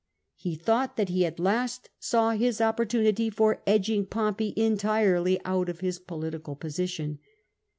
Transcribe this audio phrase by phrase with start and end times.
[0.33, 5.81] He thought that he at last saw his opportunity for edging Pompey entirely out of
[5.81, 7.19] his political position.